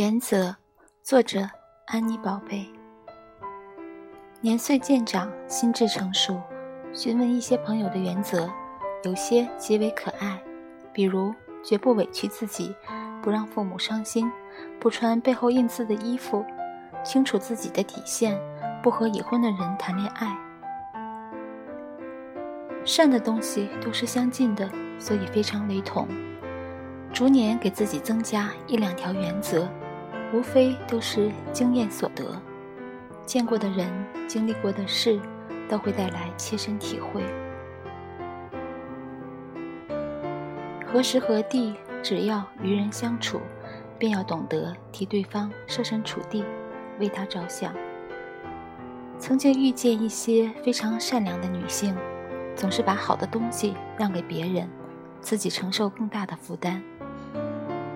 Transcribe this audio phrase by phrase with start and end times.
[0.00, 0.56] 原则，
[1.02, 1.46] 作者
[1.84, 2.66] 安妮宝贝。
[4.40, 6.40] 年岁渐长，心智成熟，
[6.94, 8.48] 询问一些朋友的原则，
[9.04, 10.42] 有些极为可爱，
[10.90, 12.74] 比如绝不委屈自己，
[13.20, 14.32] 不让父母伤心，
[14.80, 16.42] 不穿背后印字的衣服，
[17.04, 18.40] 清楚自己的底线，
[18.82, 20.34] 不和已婚的人谈恋爱。
[22.86, 24.66] 善的东西都是相近的，
[24.98, 26.08] 所以非常雷同。
[27.12, 29.68] 逐年给自己增加一两条原则，
[30.32, 32.40] 无非都是经验所得，
[33.26, 33.90] 见过的人、
[34.28, 35.20] 经历过的事，
[35.68, 37.22] 都会带来切身体会。
[40.86, 43.40] 何时何地，只要与人相处，
[43.98, 46.44] 便要懂得替对方设身处地，
[46.98, 47.74] 为他着想。
[49.18, 51.94] 曾经遇见一些非常善良的女性，
[52.56, 54.68] 总是把好的东西让给别人，
[55.20, 56.82] 自己承受更大的负担。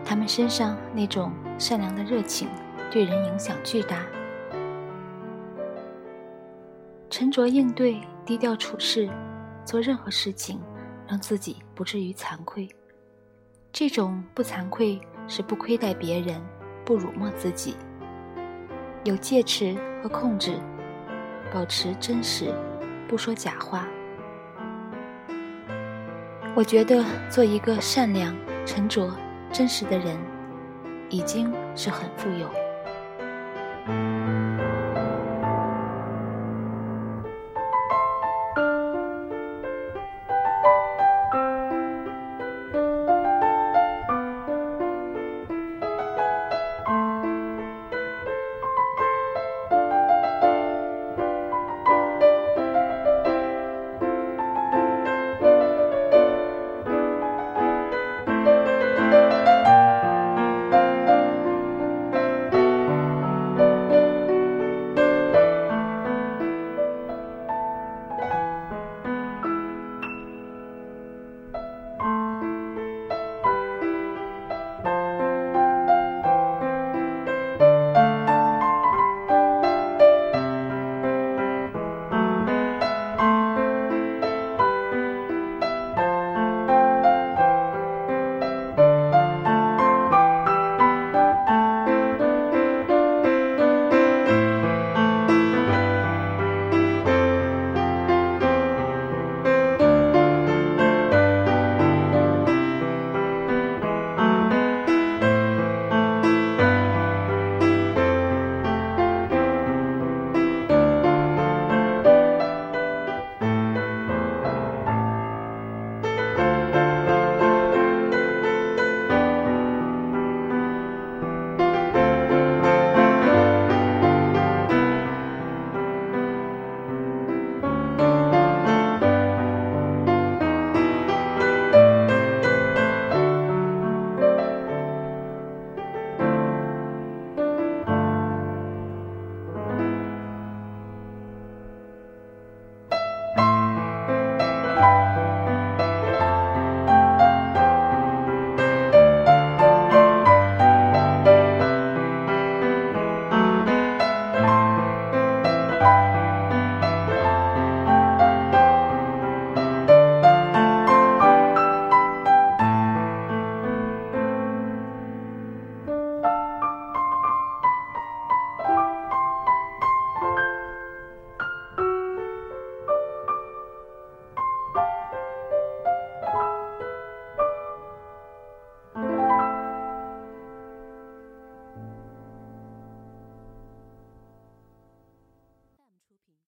[0.05, 2.49] 他们身上那种善良的热情，
[2.91, 4.05] 对人影响巨大。
[7.09, 9.09] 沉着应对，低调处事，
[9.65, 10.61] 做任何事情，
[11.07, 12.69] 让自己不至于惭愧。
[13.73, 16.41] 这种不惭愧，是不亏待别人，
[16.85, 17.77] 不辱没自己。
[19.05, 20.59] 有戒尺和控制，
[21.53, 22.53] 保持真实，
[23.09, 23.87] 不说假话。
[26.55, 29.11] 我觉得做一个善良、沉着。
[29.55, 30.19] 真实的人，
[31.09, 32.51] 已经是很富有。